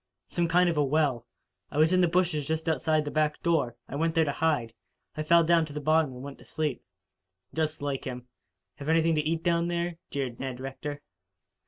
[0.29, 1.27] "Some kind of a well.
[1.71, 3.75] It was in the bushes just outside the back door.
[3.87, 4.73] I went there to hide.
[5.15, 6.83] I fell down to the bottom and went to sleep."
[7.53, 8.25] "Just like him.
[8.77, 11.03] Have anything to eat down there?" jeered Ned Rector.